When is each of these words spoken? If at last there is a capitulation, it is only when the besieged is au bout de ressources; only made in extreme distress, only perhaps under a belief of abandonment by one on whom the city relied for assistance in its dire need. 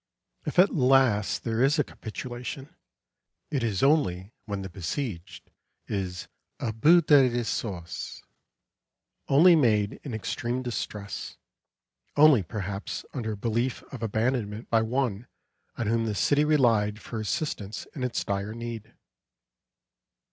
If 0.47 0.57
at 0.57 0.73
last 0.73 1.43
there 1.43 1.61
is 1.61 1.77
a 1.77 1.83
capitulation, 1.83 2.75
it 3.51 3.61
is 3.61 3.83
only 3.83 4.33
when 4.45 4.63
the 4.63 4.67
besieged 4.69 5.51
is 5.85 6.27
au 6.59 6.71
bout 6.71 7.05
de 7.05 7.29
ressources; 7.29 8.23
only 9.27 9.55
made 9.55 9.99
in 10.03 10.15
extreme 10.15 10.63
distress, 10.63 11.37
only 12.17 12.41
perhaps 12.41 13.05
under 13.13 13.33
a 13.33 13.37
belief 13.37 13.83
of 13.93 14.01
abandonment 14.01 14.71
by 14.71 14.81
one 14.81 15.27
on 15.77 15.85
whom 15.85 16.05
the 16.05 16.15
city 16.15 16.43
relied 16.43 16.99
for 16.99 17.19
assistance 17.19 17.85
in 17.93 18.03
its 18.03 18.23
dire 18.23 18.55
need. 18.55 18.95